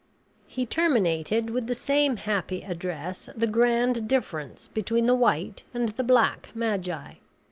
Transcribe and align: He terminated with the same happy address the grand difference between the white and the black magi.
He 0.47 0.65
terminated 0.65 1.51
with 1.51 1.67
the 1.67 1.75
same 1.75 2.17
happy 2.17 2.63
address 2.63 3.29
the 3.35 3.45
grand 3.45 4.07
difference 4.09 4.67
between 4.67 5.05
the 5.05 5.13
white 5.13 5.61
and 5.75 5.89
the 5.89 6.03
black 6.03 6.49
magi. 6.55 7.17